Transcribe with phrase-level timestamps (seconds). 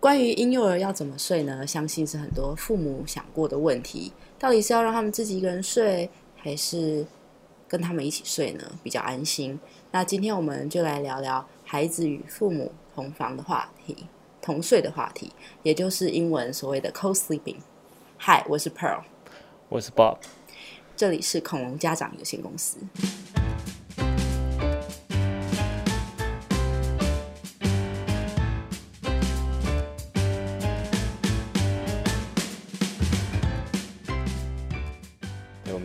[0.00, 1.66] 关于婴幼儿要怎么睡呢？
[1.66, 4.10] 相信是很多父母想过的问题。
[4.38, 7.06] 到底是要让他们自己一个人睡，还是
[7.68, 8.64] 跟他们一起睡呢？
[8.82, 9.60] 比较安心。
[9.90, 14.06] 那今天我们就来聊聊孩子与父母同房的话题，
[14.40, 15.30] 同睡的话题，
[15.62, 17.58] 也就是英文所谓的 co-sleeping。
[18.20, 19.02] Hi，，我是 Pearl，
[19.68, 20.16] 我是 Bob，
[20.96, 22.78] 这里是恐龙家长有限公司。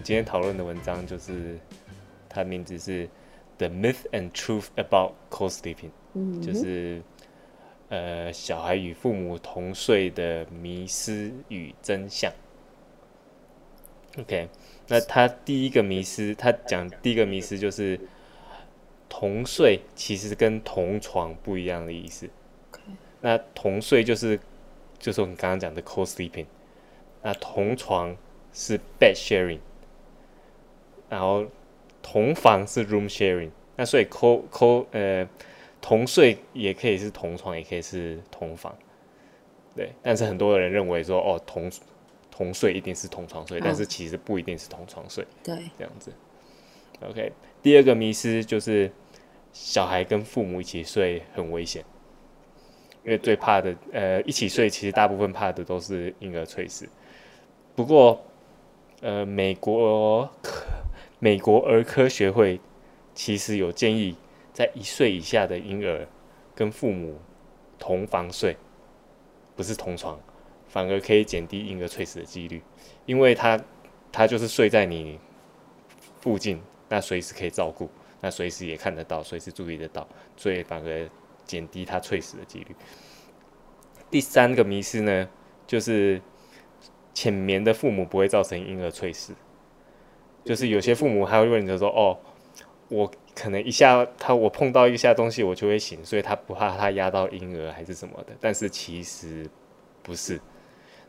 [0.05, 1.57] 今天讨论的文章就是，
[2.29, 3.07] 它名字是
[3.57, 5.89] 《The Myth and Truth About Co-Sleeping》，
[6.45, 7.01] 就是
[7.89, 12.31] 呃小孩与父母同睡的迷失与真相。
[14.19, 14.47] OK，
[14.87, 17.99] 那他第一个迷失，他讲第一个迷失就是
[19.09, 22.29] 同睡其实跟同床不一样的意思。
[23.21, 24.39] 那同睡就是
[24.99, 26.45] 就是我们刚刚讲的 Co-Sleeping，
[27.23, 28.15] 那同床
[28.53, 29.61] 是 Bed Sharing。
[31.07, 31.45] 然后
[32.01, 35.27] 同房是 room sharing，那所以 co co 呃
[35.81, 38.75] 同睡也可以是同床，也可以是同房，
[39.75, 39.91] 对。
[40.01, 41.71] 但是很多人认为说哦同
[42.31, 46.11] 同睡一定是同床睡，但是其实不一定是同床睡，对，这样子。
[47.01, 48.91] OK，第二个迷思就是
[49.53, 51.85] 小孩跟父母一起睡很危险，
[53.03, 56.89] 因为最怕的呃一起睡，其实大部分怕的都是婴儿猝死。
[57.75, 58.23] 不过
[59.01, 60.27] 呃美国。
[61.25, 62.61] 美国儿科学会
[63.15, 64.15] 其实有建议，
[64.53, 66.07] 在一岁以下的婴儿
[66.53, 67.17] 跟父母
[67.79, 68.55] 同房睡，
[69.55, 70.19] 不是同床，
[70.67, 72.61] 反而可以减低婴儿猝死的几率，
[73.07, 73.59] 因为他
[74.11, 75.19] 他就是睡在你
[76.21, 77.89] 附近，那随时可以照顾，
[78.21, 81.09] 那随时也看得到，随时注意得到，所以反而
[81.43, 82.75] 减低他猝死的几率。
[84.11, 85.27] 第三个迷思呢，
[85.65, 86.21] 就是
[87.15, 89.33] 浅眠的父母不会造成婴儿猝死。
[90.45, 92.17] 就是有些父母还会问你说：“哦，
[92.87, 99.49] 我可能一下他我碰到一下东西我就会醒，所以他不怕他压到婴儿还是什么的。”但是其实
[100.03, 100.39] 不是，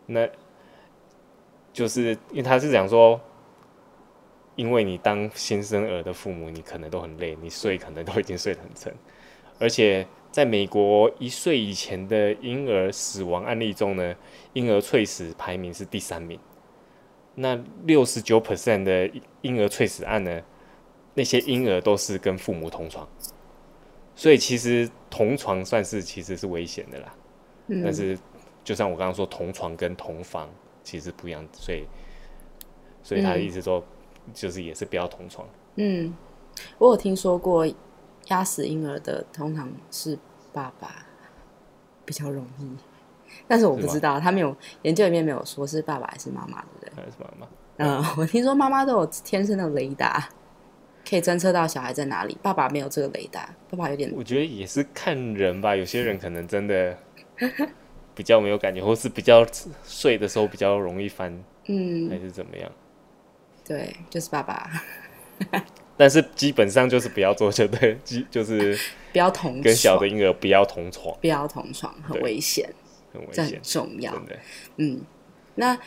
[0.07, 0.27] 那
[1.71, 3.21] 就是因为他是讲说，
[4.55, 8.95] 因为你当新生儿的父母，你可能都很累，你睡可能都已经睡得很沉，
[9.59, 14.17] 而且在美国一岁以前的婴儿死亡案例中呢，
[14.55, 16.41] 婴儿猝死排名是第三名。
[17.37, 19.11] 那六十九 percent 的
[19.43, 20.43] 婴儿猝死案呢？
[21.15, 23.09] 那些婴儿都是跟父母同床，
[24.15, 27.15] 所以其实同床算是其实是危险的啦。
[27.69, 27.83] 嗯。
[27.83, 28.19] 但是
[28.65, 30.49] 就像我刚刚说，同床跟同房
[30.83, 31.87] 其实不一样，所以
[33.03, 33.83] 所以他的意思说，
[34.35, 35.49] 就是也是不要同床。
[35.77, 36.15] 嗯，
[36.79, 37.67] 我有听说过
[38.27, 40.19] 压死婴儿的通常是
[40.53, 41.07] 爸爸
[42.05, 42.77] 比较容易。
[43.49, 47.05] 但是我不知道，他没有研究里面没有说是爸爸还是妈妈，对不对？
[47.05, 47.49] 还是妈妈？
[47.79, 50.29] 嗯， 我听说妈妈都有天生的雷达，
[51.09, 52.37] 可以侦测到小孩在哪里。
[52.43, 54.11] 爸爸没有这个雷达，爸爸有点……
[54.17, 56.97] 我觉得也是看人吧，有些人可能真的
[58.15, 59.47] 比较没有感觉，或是比较
[59.85, 61.33] 睡的时候比较容易翻，
[61.67, 62.71] 嗯，还是怎么样？
[63.67, 64.71] 对，就是爸爸。
[65.99, 67.99] 但是基本上就是不要做，就对，
[68.31, 68.79] 就是
[69.13, 72.69] 不要同跟小的婴儿不要同床，不要同床，很危险。
[73.32, 74.12] 这很重要，
[74.77, 75.00] 嗯，
[75.54, 75.78] 那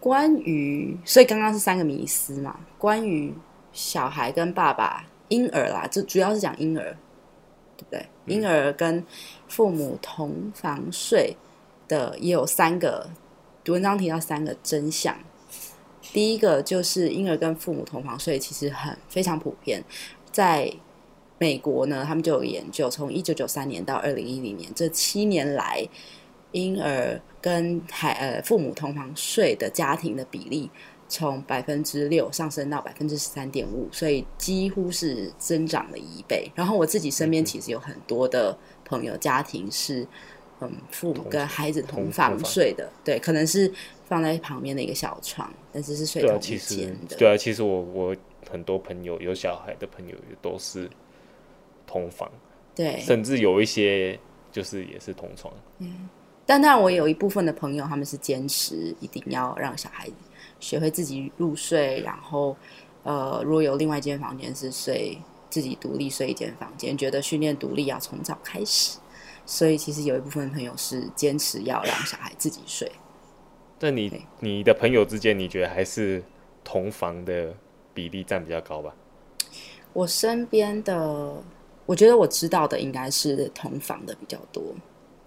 [0.00, 3.34] 关于，所以刚刚是三个迷思嘛，关于
[3.72, 6.96] 小孩跟爸爸、婴儿啦，这主要是讲婴儿，
[7.76, 8.06] 对不对？
[8.26, 9.04] 婴儿跟
[9.48, 11.36] 父母同房睡
[11.88, 13.10] 的也有三个，
[13.66, 15.18] 文章提到三个真相。
[16.12, 19.82] 第一个就是婴儿跟父母同房睡其实很非常普遍，
[20.30, 20.72] 在
[21.38, 25.84] 美国呢，他们就有研究，从一九九三年到二零一零年这七年来。
[26.52, 30.70] 婴儿跟孩呃父母同房睡的家庭的比例，
[31.08, 36.50] 从百分之六上升到百分之十三点五，所以几乎是增长了一倍。
[36.54, 40.06] 然后我自己身边其实有很多的朋友家庭是，
[40.60, 43.72] 嗯，父母跟孩子同房睡的，对，可能是
[44.06, 47.16] 放在旁边的一个小床，但是是睡同一间的。
[47.16, 48.16] 对啊，其实我我
[48.50, 50.88] 很多朋友有小孩的朋友也都是
[51.86, 52.30] 同房，
[52.74, 54.18] 对，甚至有一些
[54.50, 56.08] 就是也是同床，嗯。
[56.48, 60.08] 但当然，我有一部分的朋友，他们是坚持一定要让小孩
[60.58, 62.56] 学会自己入睡，然后，
[63.02, 65.18] 呃，如果有另外一间房间是睡
[65.50, 68.96] 自己独立睡一间房间，觉得训练独立要从早开始，
[69.44, 72.90] 所以其实有一部分朋友是坚持要让小孩自己睡。
[73.80, 76.24] 那你你的朋友之间，你觉得还是
[76.64, 77.54] 同房的
[77.92, 78.94] 比例占比较高吧？
[79.92, 81.42] 我身边的，
[81.84, 84.64] 我觉得我知道的应该是同房的比较多。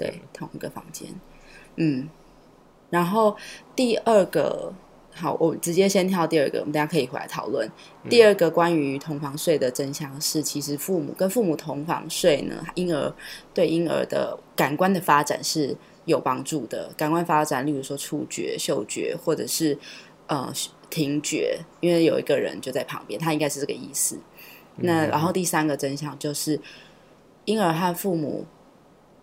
[0.01, 1.07] 对，同一个房间。
[1.75, 2.09] 嗯，
[2.89, 3.36] 然后
[3.75, 4.74] 第二个，
[5.13, 7.69] 好，我直接先跳第二个，我们大家可以回来讨论。
[8.09, 13.13] 第二个关于同房睡的真相是，其实父母跟父母同房睡呢，婴儿
[13.53, 15.75] 对婴儿的感官的发展是
[16.06, 16.92] 有帮助的。
[16.97, 19.77] 感官发展，例如说触觉、嗅觉，或者是
[20.27, 20.51] 呃
[20.89, 24.18] 听觉，因为有一个人就在旁边，他应该是这个意思。
[24.77, 26.59] 那然后第三个真相就是，
[27.45, 28.45] 婴儿和父母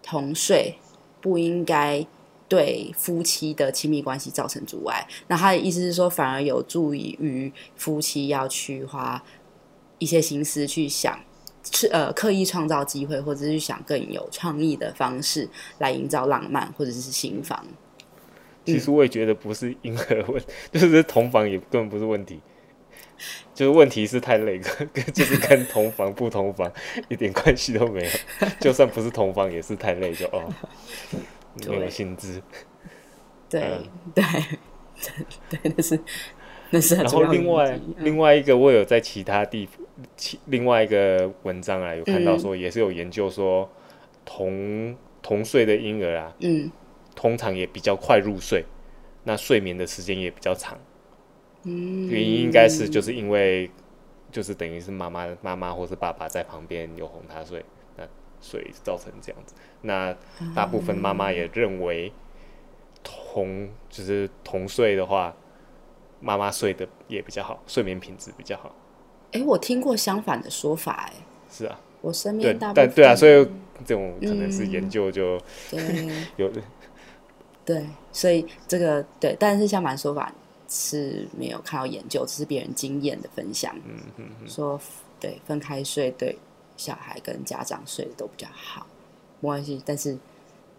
[0.03, 0.77] 同睡
[1.21, 2.07] 不应该。
[2.51, 9.23] 对夫妻的亲密关系造成阻碍，那他的意思是说，反而有助于夫妻要去花
[9.99, 11.21] 一些心思去想，
[11.63, 15.47] 去呃刻意创造机会，或者是去想更有创意的方式
[15.77, 17.63] 来营造浪漫，或者是新房。
[18.65, 20.43] 其实我也觉得不是婴儿问，
[20.73, 22.41] 就是同房也根本不是问题，
[23.55, 24.59] 就是问题是太累，
[24.93, 26.73] 跟就是跟同房不同房
[27.09, 30.53] 一点关系都没有，就算不是同房也是太累，就哦。
[31.67, 32.41] 没有薪资，
[33.51, 33.61] 对
[34.15, 34.25] 对
[35.51, 36.01] 对，那是
[36.71, 36.95] 那是。
[36.95, 39.69] 然后另外另外一个，我有在其他地
[40.17, 43.69] 其另外一个文章啊，有看到说，也是有研究说，
[44.25, 46.71] 同同岁的婴儿啊，嗯，
[47.17, 48.65] 通常也比较快入睡，
[49.25, 50.79] 那睡眠的时间也比较长。
[51.69, 53.71] 嗯，原因应该是就是因为
[54.33, 57.65] 就是等于是妈妈妈妈或是爸爸在旁边有哄他睡。
[57.97, 58.05] 那
[58.41, 60.17] 所以造成这样子，那
[60.55, 62.13] 大部分妈妈也认为
[63.03, 65.35] 同就是同睡的话，
[66.21, 68.75] 妈妈睡的也比较好，睡眠品质比较好。
[69.33, 71.13] 哎、欸，我听过相反的说法、欸，哎，
[71.51, 73.47] 是啊，我身边大部分对，啊，所以
[73.85, 75.37] 这种可能是研究就、
[75.73, 76.51] 嗯、 有，
[77.65, 80.33] 对，所以这个对，但是相反说法
[80.69, 84.81] 是没有看到研究，只是别人经验的分享，嗯嗯嗯，说
[85.19, 86.39] 对分开睡对。
[86.77, 88.87] 小孩跟家长睡的都比较好，
[89.41, 90.17] 没关系，但是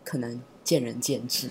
[0.02, 1.50] 可能见仁见智。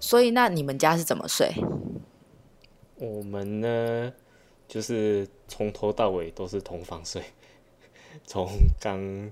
[0.00, 1.52] 所以，那你们家是怎么睡？
[2.94, 4.10] 我们呢，
[4.66, 7.22] 就是从头到尾都是同房睡，
[8.24, 8.48] 从
[8.80, 9.30] 刚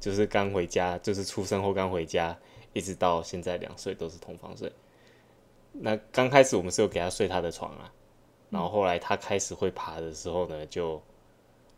[0.00, 2.36] 就是刚回家，就是出生后刚回家，
[2.72, 4.72] 一直到现在两岁都是同房睡。
[5.72, 7.92] 那刚开始我们是有给他睡他的床啊，
[8.50, 11.02] 然后后来他开始会爬的时候呢，就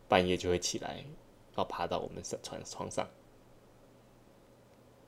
[0.09, 1.03] 半夜就会起来，
[1.57, 3.09] 要爬到我们床床上。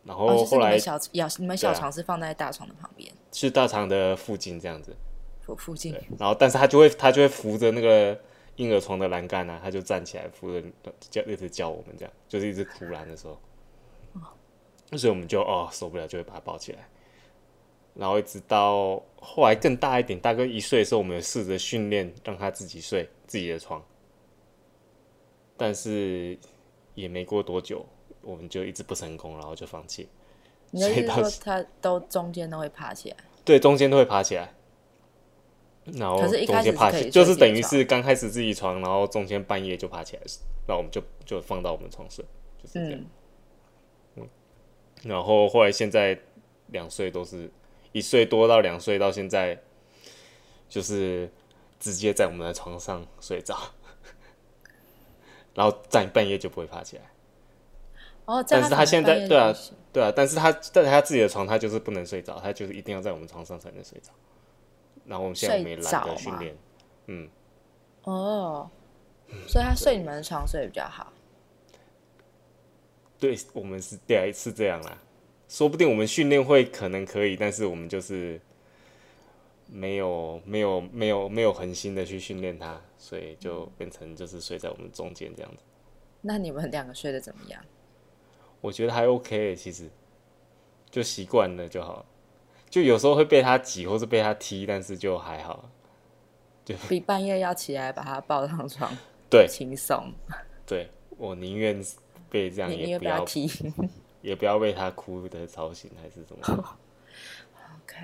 [0.04, 4.96] 然后后来小要你们小床是放在大床的旁边，是大床的附近这样子，
[5.42, 5.94] 附附近。
[6.18, 8.18] 然后但是他就会他就会扶着那个
[8.58, 10.62] 婴儿床的栏杆啊，他就站起来扶着
[11.00, 13.38] 叫一直叫我们这样，就是一直哭栏的时候，
[14.98, 16.88] 所以我们就哦受不了，就会把他抱起来。
[17.94, 23.82] 然后一直到后来更大一点，大概一岁的时候，我们有试着训练让他自己睡自己的床，
[25.56, 26.36] 但是
[26.94, 27.86] 也没过多久，
[28.22, 30.08] 我们就一直不成功，然后就放弃。
[30.70, 33.16] 你的意思说他都中间都会爬起来？
[33.44, 34.52] 对，中间都会爬起来。
[35.94, 40.22] 然后中间爬起，就是等于是刚开始自己床，然后中间半夜就爬起来，
[40.66, 42.24] 那我们就就放到我们床上，
[42.62, 43.00] 就是这样。
[44.16, 44.28] 嗯，
[45.04, 46.18] 然后后来现在
[46.68, 47.50] 两岁都是。
[47.92, 49.58] 一岁多到两岁到现在，
[50.68, 51.28] 就是
[51.80, 53.56] 直接在我们的床上睡着，
[55.56, 57.02] 然后在半夜就不会爬起来。
[58.26, 59.56] 哦，但是他现在对啊，
[59.90, 64.12] 对啊，但是他在他自己的床，他就是不能睡着，他就是一定要在我们床上才能睡着。
[65.08, 66.54] 然后我们现在没懒得训练，
[67.06, 67.28] 嗯，
[68.04, 68.70] 哦，
[69.48, 71.10] 所以他睡你们的床睡得比较好。
[73.18, 74.98] 对，我们是第二次这样啦。
[75.48, 78.38] 说不定我们训练会可能可以，但是我们就是
[79.66, 85.62] 没有没有没有没有恒心的去训练他，所以就变成就是睡在我们中间这样子。
[86.20, 87.64] 那你们两个睡得怎么样？
[88.60, 89.88] 我觉得还 OK，其实
[90.90, 92.04] 就习惯了就好。
[92.70, 95.70] 就有时候会被他挤或是被他踢，但是就还好。
[96.64, 98.94] 就 比半夜要起来把他抱上床，
[99.30, 100.12] 对，轻松。
[100.66, 101.82] 对，我宁愿
[102.28, 103.50] 被这样也不要踢。
[104.20, 106.78] 也不要被他哭的吵醒，还是怎么样？
[107.84, 107.96] OK，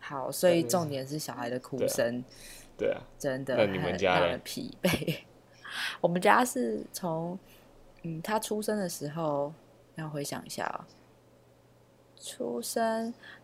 [0.00, 2.24] 好，所以重点是小孩的哭声，
[2.78, 3.54] 对啊，真的。
[3.54, 4.38] 那你们家的？
[4.38, 5.18] 疲惫。
[6.00, 7.38] 我们家是从
[8.02, 9.52] 嗯，他出生的时候，
[9.96, 10.90] 要回想一下啊、喔，
[12.18, 13.41] 出生哦，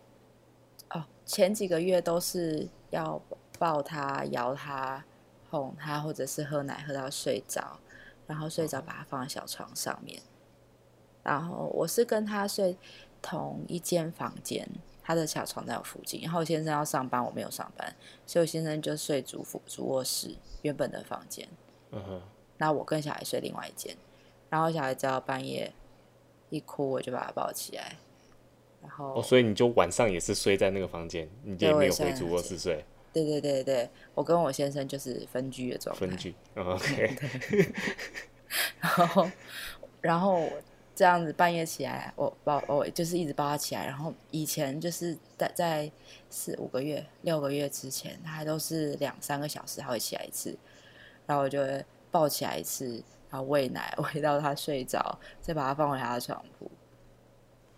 [1.29, 3.21] 前几个月都是要
[3.59, 5.05] 抱他、摇他、
[5.51, 7.79] 哄他，或者是喝奶喝到睡着，
[8.27, 10.23] 然后睡着把他放在小床上面。
[11.23, 12.79] 然后我是跟他睡
[13.21, 14.67] 同一间房间，
[15.03, 17.95] 他的小床在我附近，然后我先生要上班，我没有上班，
[18.25, 21.47] 所以我先生就睡主副主卧室原本的房间。
[21.91, 22.23] 嗯哼。
[22.57, 23.95] 那我跟小孩睡另外一间，
[24.49, 25.75] 然后小孩只要半夜
[26.49, 27.99] 一哭，我就把他抱起来。
[28.83, 32.85] 然后哦，所以你就晚上也是睡在那个房间，你也没有回主卧室睡。
[33.13, 36.01] 对对对对，我跟我先生就是分居的状态。
[36.07, 36.35] 分居。
[36.55, 37.19] OK。
[38.81, 39.31] 然后，
[40.01, 40.49] 然后。
[40.99, 43.87] 这样子半夜起来，我抱我就是一直抱他起来。
[43.87, 45.89] 然后以前就是在在
[46.29, 50.59] 四五个月、六个月之前，他还都是两三个小时他会起来一次，
[51.25, 56.69] 然后我就会抱起来一次，然后喂奶 喂到他睡着，再把他放回他的床铺。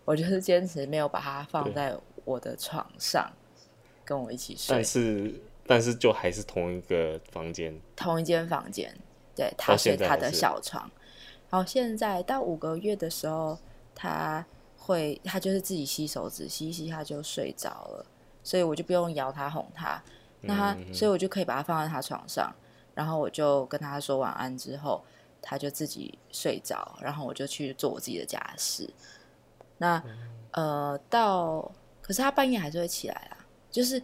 [0.05, 3.31] 我就是坚持没有把它放在我的床上
[4.03, 4.75] 跟我一起睡。
[4.75, 8.93] 但是但是就还是同一个房间，同一间房间，
[9.35, 10.89] 对，他睡他的小床。
[11.49, 13.57] 然后现在到五个月的时候，
[13.93, 14.45] 他
[14.77, 18.05] 会他就是自己吸手指吸一吸，他就睡着了，
[18.43, 20.01] 所以我就不用摇他哄他，
[20.41, 22.53] 那他所以我就可以把他放在他床上，
[22.95, 25.03] 然后我就跟他说晚安之后，
[25.41, 28.89] 他就自己睡着，然后我就去做我自己的家事。
[29.81, 30.03] 那
[30.51, 31.71] 呃到
[32.03, 33.37] 可是他半夜还是会起来啊，
[33.71, 34.01] 就是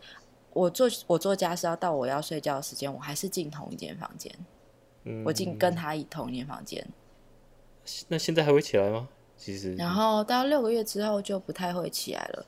[0.54, 4.34] 我做我做家事要到我要睡觉的时间，我还是进同一间房间，
[5.04, 6.84] 嗯我进跟他一同一间房间。
[8.08, 9.08] 那现在还会起来吗？
[9.38, 12.46] 其实，然后到六个月之后就不太会起来了。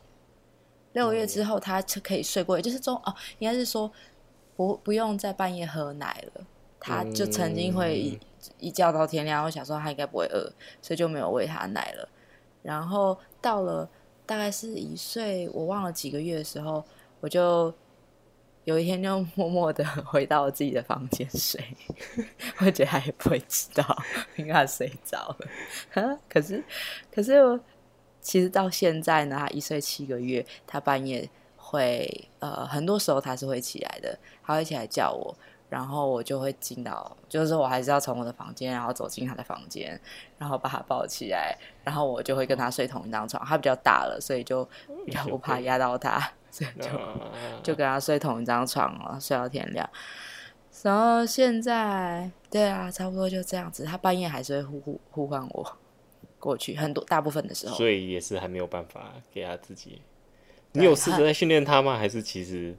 [0.94, 3.92] 六个月之后，他就可以睡过夜，就是中哦，应该是说
[4.56, 6.46] 不不用在半夜喝奶了。
[6.80, 8.20] 他就曾经会一、嗯、
[8.58, 12.10] 一觉到天亮，我想说他应该不会饿，所以就没有喂他奶了。
[12.62, 13.90] 然后到了
[14.26, 16.84] 大概是一岁，我忘了几个月的时候，
[17.20, 17.74] 我就。
[18.66, 21.60] 有一天就默默的 回到我自己的房间睡，
[22.60, 23.98] 我觉得他也不会知道，
[24.36, 26.20] 因为他睡着了。
[26.30, 26.64] 可是，
[27.12, 27.60] 可是我
[28.22, 35.36] 其实到现在呢，他一岁七个月，他半夜会呃，很多时候他是会起来的，他会起来叫我，
[35.70, 40.00] 然后我就会进到，就是我还是要从我的房间，然后走进他的房间，
[40.38, 43.46] 然后把他抱起来，然后我就会跟他睡同一张床。
[43.46, 44.68] 他比较大了，所以就
[45.06, 46.20] 比较不怕压到他。
[46.52, 46.90] 所以就
[47.62, 49.88] 就跟他睡同一张床了，睡到天亮。
[50.82, 53.84] 然后现在，对啊，差不多就这样子。
[53.84, 55.78] 他半夜还是会呼呼呼唤我
[56.40, 57.76] 过去，很多大部分的时候。
[57.76, 60.02] 所以也是还没有办法给他自己。
[60.72, 61.96] 你有试着在训练他吗？
[61.96, 62.76] 还是其实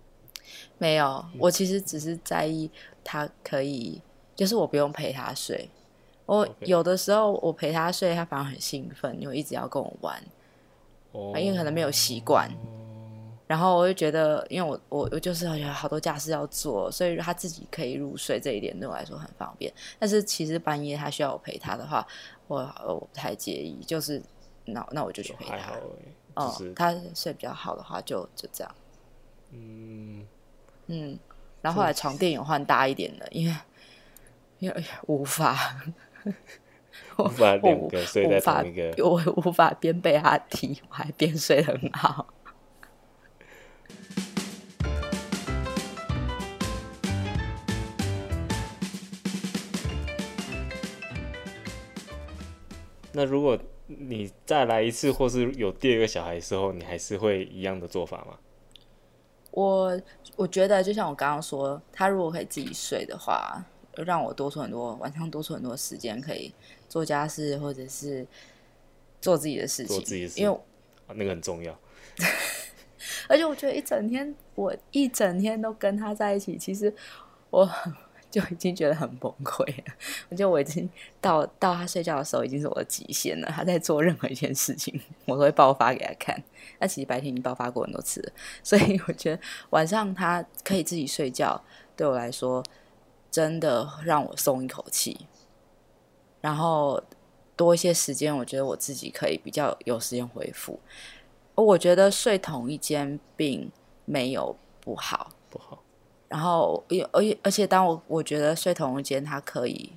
[0.79, 1.25] 没有？
[1.39, 2.71] 我其实只是在意
[3.03, 4.01] 他可以，
[4.35, 5.69] 就是我不用陪他睡。
[6.27, 10.23] 我有的时候我陪他睡，他反而很兴奋，因为一直要跟我玩。
[11.13, 12.49] 哦，因为可能没有习惯。
[13.49, 19.73] 然后我就觉得，因为我我我就是有好多家事要做，所以他自己可以入睡这一点对我来说很方便。
[19.99, 22.07] 但是其实半夜他需要我陪他的话，
[22.47, 24.23] 我我不太介意，就是
[24.67, 25.73] 那那我就去陪他。
[26.35, 28.73] 哦、就是，他睡比较好的话就，就就这样。
[29.53, 30.27] 嗯
[30.87, 31.19] 嗯，
[31.61, 33.55] 然后后来床垫有换大一点的，因为
[34.59, 35.77] 因为无法
[37.19, 42.27] 无法两个睡在同一个，我无法边被他踢，我还边睡得很好。
[53.13, 58.39] 那如果你再来一次，或是有第二个小孩的时候，你还是会一样的做法吗？
[59.51, 60.01] 我
[60.37, 63.65] 我觉得，就像我刚刚说，他如果可以自己睡的话，
[63.97, 66.53] 让我多出很多晚上多出很多时间，可以
[66.89, 68.27] 做家事或者是
[69.21, 69.97] 做自己的事情。
[69.97, 70.55] 做自己的事，因为、
[71.07, 71.79] 啊、那个很重要。
[73.29, 76.95] 而且我觉得一整天，我一整天都跟他在一起，其实
[77.51, 77.69] 我。
[78.31, 79.95] 就已经觉得很崩溃了，
[80.29, 80.89] 我觉得我已经
[81.21, 83.49] 到到他睡觉的时候已经是我的极限了。
[83.49, 86.41] 他在做任何一件事情，我都会爆发给他看。
[86.79, 88.33] 那其实白天已经爆发过很多次，
[88.63, 91.61] 所以我觉得晚上他可以自己睡觉，
[91.97, 92.63] 对我来说
[93.31, 95.27] 真的让我松一口气。
[96.41, 97.03] 然后
[97.57, 100.79] 多一些时间，我觉得我自己可以比较有时间恢复。
[101.57, 103.71] 我觉得睡同一间并
[104.07, 105.83] 没有不好，不好。
[106.31, 106.81] 然后，
[107.13, 109.93] 而且而且，当我我觉得睡同一间，他可以，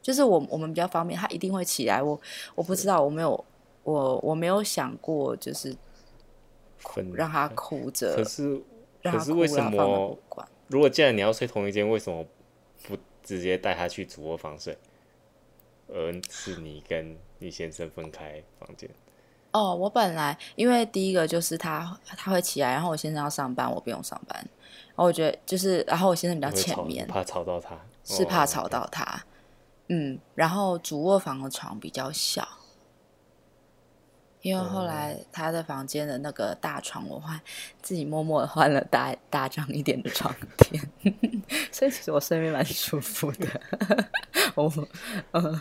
[0.00, 2.02] 就是我我们比较方便，他一定会起来。
[2.02, 2.18] 我
[2.54, 3.44] 我不知道，我没有
[3.82, 5.76] 我我没有想过，就是
[7.12, 8.16] 让他哭着。
[8.16, 8.58] 可是
[9.02, 10.18] 可是为什么？
[10.68, 12.24] 如果既然你要睡同一间，为什么
[12.84, 14.78] 不直接带他去主卧房睡，
[15.88, 18.88] 而是你跟你先生分开房间？
[19.54, 24.36] 哦，我本来因为第一个就是他他会起来，然后我先生要上班，我不用上班。
[24.88, 29.04] 然后我觉得就是，然后我现在比较前面，怕吵到他，是怕吵到他。
[29.04, 29.20] 哦、
[29.88, 32.46] 嗯，然后主卧房的床比较小，
[34.42, 37.40] 因为后来他的房间的那个大床，我换
[37.80, 40.90] 自己默默的换了大大张一点的床垫，
[41.70, 43.60] 所以其实我睡眠蛮舒服的。
[44.56, 44.72] 我，
[45.32, 45.60] 嗯，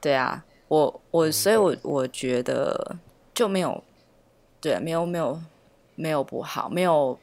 [0.00, 2.96] 对啊，我我所以我，我我觉得
[3.34, 3.84] 就没有，
[4.58, 5.38] 对，没有没有
[5.96, 7.18] 没有不好，没有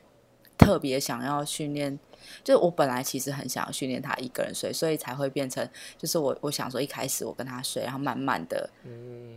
[0.55, 1.97] 特别想要训练。
[2.43, 8.69] 就是我本来其实很想要训练他一个人睡，所以才会变成，就是我我想说一开始我跟他睡，然后慢慢的，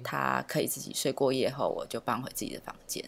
[0.05, 3.03] 他可以自己睡过夜后，我就搬回自己的房间。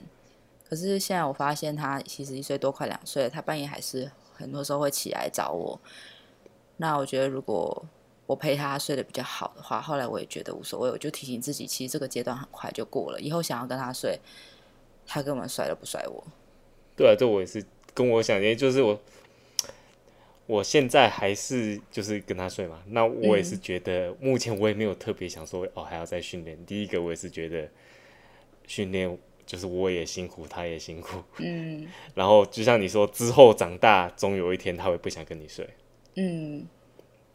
[0.66, 5.78] 可是现在我发现他其实一岁多，快两岁了，他半夜还是很多时候会起来找我。
[6.78, 7.84] 那我觉得如果
[8.26, 14.18] 我陪他睡得比较好的话，后来我也觉得无所谓，我就提醒自己，其实这个阶段很快就过了，以后想要跟他睡，
[15.06, 16.24] 他根本甩都不甩我。
[16.96, 19.00] 对啊，这我也是跟我想的，就是我。
[20.46, 26.66] 我现在还是就是跟他睡嘛，那我也是觉得目前我也没有特别想说哦还要再训练。
[26.66, 27.66] 第一个我也是觉得
[28.66, 31.88] 训练就是我也辛苦，他也辛苦，嗯。
[32.14, 35.66] 然后就像你说，之后长大总有一天他会不想跟你睡，
[36.16, 36.66] 嗯，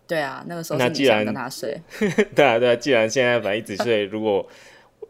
[0.09, 1.79] 对啊，那个时候是既然跟他睡，
[2.35, 2.75] 对啊对啊。
[2.75, 4.45] 既然现在反正一直睡， 如果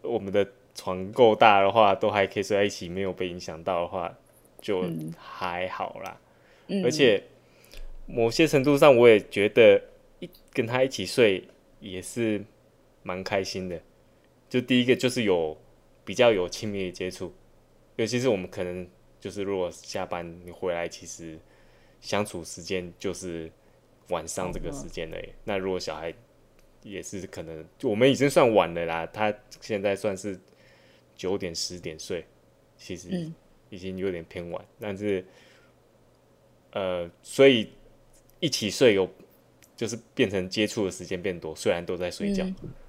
[0.02, 4.14] 我们的床够大的话，都还可以睡在一起，没有被影响到的话，
[4.60, 4.84] 就
[5.18, 6.16] 还好啦，
[6.68, 7.24] 嗯、而且。
[8.12, 9.80] 某些程度上，我也觉得
[10.18, 11.44] 一跟他一起睡
[11.78, 12.44] 也是
[13.04, 13.80] 蛮开心的。
[14.48, 15.56] 就第一个就是有
[16.04, 17.32] 比较有亲密的接触，
[17.94, 18.84] 尤其是我们可能
[19.20, 21.38] 就是如果下班你回来，其实
[22.00, 23.48] 相处时间就是
[24.10, 25.28] 晚上这个时间而已。
[25.44, 26.12] 那如果小孩
[26.82, 29.06] 也是可能，我们已经算晚了啦。
[29.06, 30.38] 他现在算是
[31.16, 32.24] 九点十点睡，
[32.76, 33.30] 其实
[33.70, 34.64] 已经有点偏晚。
[34.78, 35.24] 但是
[36.72, 37.70] 呃，所以。
[38.42, 39.06] 一起睡有，
[39.76, 42.42] 就是变成接触的时间变多，虽然都在睡觉，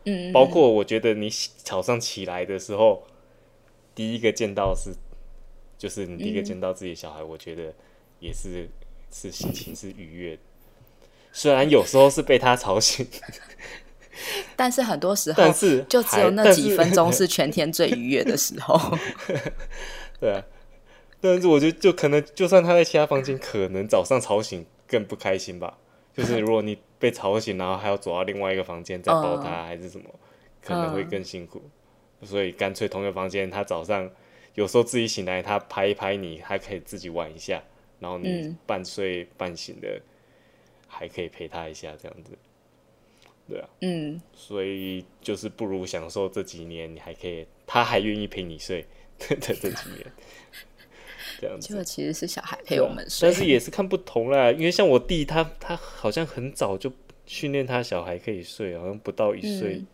[0.06, 3.06] 嗯，嗯，包括我觉得你早上起来的时候，
[3.94, 4.94] 第一个见到是，
[5.78, 7.76] 就是你第一个见到自己的小孩，嗯，我觉得
[8.22, 8.70] 也是
[9.12, 10.42] 是心情是愉悦的，
[11.32, 13.08] 虽然有时候是被他吵醒，
[14.56, 18.98] 但是很多时候，是就只有那几分钟 是全天最愉悦的时候，
[20.20, 20.44] 对啊，
[21.20, 24.66] 但是我觉得就可能就算他在其他房间，可能早上吵醒。
[24.92, 25.78] 更不开心吧？
[26.14, 30.04] 就是如果你被吵醒，然后还要走到另外一个房间再抱他， 还是什么，
[30.62, 31.64] 可能会更辛苦。
[32.24, 34.12] 所以干脆同一个房间，他早上
[34.54, 37.64] 有时候自己醒来，他拍一拍你，还可以自己玩一下，
[38.00, 39.88] 然后你半睡半醒的，
[40.92, 42.38] 还可以陪他一下，这样子。
[43.48, 48.86] 对啊，嗯，所以就是不如享受这几年，你还可以，他还愿意陪你睡
[49.18, 50.06] 的这几年。
[51.40, 54.52] 这样子，就其实是小孩陪我们睡，但是也是看不同啦。
[54.52, 56.92] 因为像我弟他，他他好像很早就
[57.26, 59.88] 训练他小孩可以睡，好像不到一岁，嗯，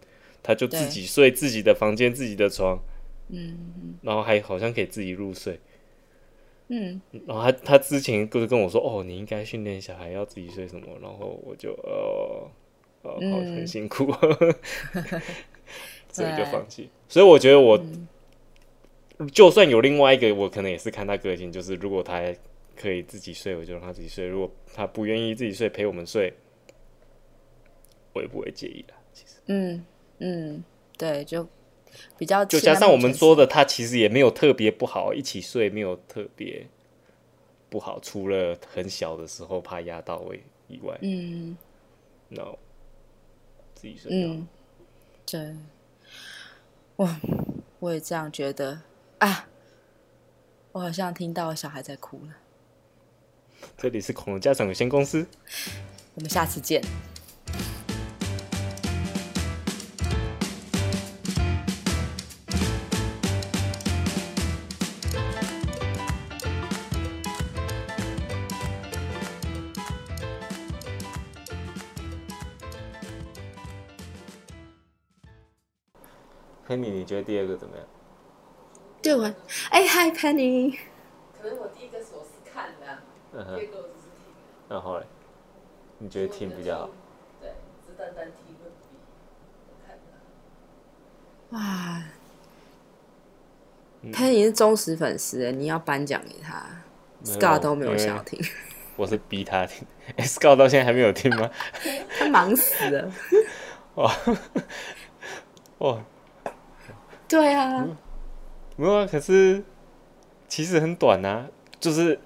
[0.44, 2.80] 他就自己睡自己的房间、自己的床，
[3.30, 5.60] 嗯，然后还好像可以自己入睡，
[6.70, 12.50] 嗯，然后他他之前就是跟我说，哦，你应该训练小孩要自己睡什么，然后我就呃
[13.04, 14.12] 呃，好很辛苦，
[16.12, 16.90] 所以就放弃。
[17.08, 17.78] 所以我觉得我。
[17.78, 18.08] 嗯
[19.34, 22.22] 就算有另外一个，我可能也是看他个性，就是如果他
[22.76, 26.32] 可以自己睡，我就让他自己睡；如果他不愿意自己睡，陪我们睡，
[28.14, 28.94] 我也不会介意的。
[29.14, 29.84] 其实，嗯
[30.20, 30.64] 嗯，
[31.00, 31.48] 对，就
[32.18, 36.68] 比较就加上我们说的，他其实也没有特别不好，一起睡没有特别
[37.70, 41.58] 不好，除了很小的时候怕压到位以外，嗯
[42.30, 42.58] ，no，
[43.76, 44.48] 自己睡觉，嗯，
[45.26, 45.56] 对，
[46.98, 47.20] 哇，
[47.80, 48.82] 我也这样觉得。
[49.20, 49.48] 啊！
[50.74, 52.36] 我好像听到小孩在哭了。
[53.76, 55.26] 这里是恐龙家长有限公司，
[56.14, 56.80] 我们下次见。
[77.08, 77.86] 觉得第二个怎么样？
[79.02, 79.24] 对我，
[79.70, 80.78] 哎，Hi Penny。
[81.42, 84.34] 可能我第一个是我是看的，第二个我只是听。
[84.68, 85.06] 然后嘞，
[86.00, 86.90] 你觉得听比较好？
[87.40, 87.52] 对，
[87.86, 88.78] 只单单听会比
[89.88, 90.02] 看的。
[91.52, 92.04] 哇
[94.12, 96.66] ，Penny 是忠实粉丝，你要颁奖给他。
[97.24, 98.40] Scott 都没有想要听，
[98.96, 99.88] 我是逼他听。
[100.18, 101.50] 哎，Scott 到现在还没有听吗？
[102.18, 103.12] 他忙死了。
[103.96, 104.12] 哇
[105.80, 106.04] 哇，
[107.28, 107.84] 对啊。
[107.84, 107.98] 嗯
[108.80, 109.64] 没有啊，可是
[110.48, 111.48] 其实很短啊，
[111.80, 112.20] 就是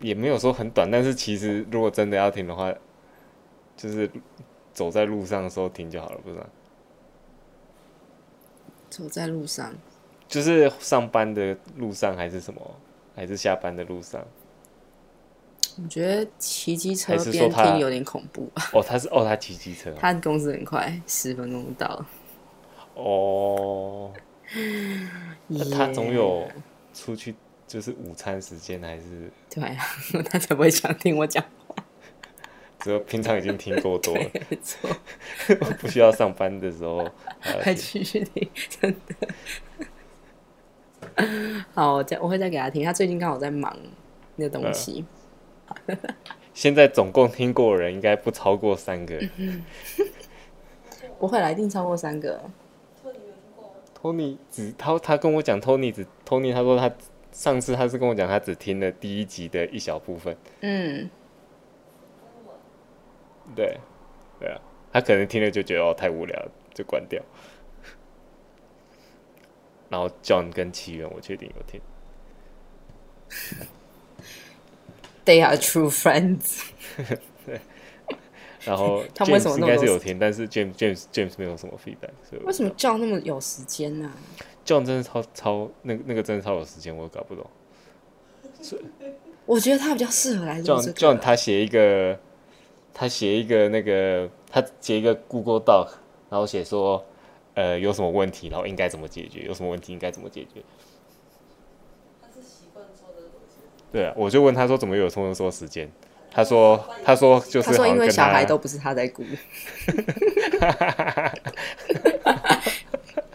[0.00, 2.74] 也没有说很短，但是其实如果真的要停的话，
[3.76, 4.10] 就是
[4.72, 6.46] 走在路上的时候停就好了，不是吗？
[8.90, 9.72] 走在路上，
[10.26, 12.60] 就是上班的路上还是什么，
[13.14, 14.26] 还是下班的路上？
[15.80, 18.50] 我觉得骑机车边听有点恐怖。
[18.72, 22.06] 哦，他是哦，他骑机车，他公司很快，十分钟就到了。
[22.96, 24.20] 哦，那
[25.74, 26.48] 他总有
[26.94, 27.34] 出去，
[27.66, 29.30] 就是午餐时间还是？
[29.50, 29.84] 对啊，
[30.30, 31.74] 他才不会想听我讲话。
[32.80, 34.90] 只有平常已经听够多了， 没错。
[35.78, 37.08] 不需要上班的时候
[37.40, 39.14] 还继续听，真的。
[41.72, 42.84] 好，我再我会再给他听。
[42.84, 43.76] 他最近刚好在忙
[44.36, 45.04] 那个东西。
[45.86, 45.98] 嗯
[46.52, 49.18] 现在总共听过的人应该不超过三个，
[51.18, 52.44] 不会来，一定超过三个。
[54.02, 56.92] 托尼只他他跟我讲，托尼只托尼他说他
[57.30, 60.36] 上次他是跟我讲，他只听了第一集的一小部分。
[60.60, 61.08] 嗯，
[63.54, 63.78] 对，
[64.40, 64.60] 对啊，
[64.92, 67.22] 他可能听了就觉得哦太无聊，就关掉。
[69.88, 71.80] 然后 John 跟奇缘，我确定有听。
[75.24, 76.64] They are true friends
[76.96, 77.20] 对。
[78.64, 84.14] 然后 他们为什么应该是有听，但是 James James James 没有什么 feedback，所以为什么 John 那么有时间呢、啊、
[84.64, 87.46] ？John 真的超超那那个真的超有时间，我搞不懂。
[89.44, 92.18] 我觉得他比较适合来做 John 他写一个，
[92.94, 95.88] 他写一个那个，他写一个 Google Doc，
[96.30, 97.04] 然后写说
[97.54, 100.62] 呃有什么问题，然后应该怎么解决，有什么问题应该怎么解决。
[103.90, 105.90] 对啊，我就问他说怎么有这么多时间？
[106.32, 109.22] 他说他说就是他说因为小孩都不是他在顾，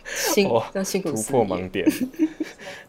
[0.05, 0.49] 辛
[0.83, 1.85] 辛苦突破盲点。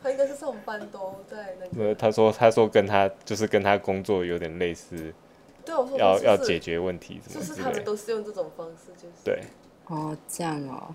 [0.02, 1.94] 他应该是上班都在那个。
[1.94, 5.12] 他说他说跟他就是跟他工作有点类似。
[5.64, 9.42] 对，我说要要解决问题，就是他们都是用这种方式，就是对。
[9.86, 10.94] 哦，这样哦。